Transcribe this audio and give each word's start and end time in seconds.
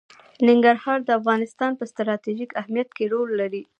ننګرهار 0.47 0.99
د 1.03 1.09
افغانستان 1.19 1.71
په 1.79 1.83
ستراتیژیک 1.91 2.51
اهمیت 2.61 2.89
کې 2.97 3.05
رول 3.13 3.29
لري. 3.41 3.63